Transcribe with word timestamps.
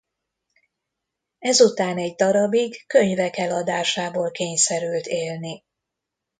Ezután 1.39 1.97
egy 1.97 2.15
darabig 2.15 2.85
könyvek 2.87 3.37
eladásából 3.37 4.31
kényszerült 4.31 5.05
élni. 5.05 5.65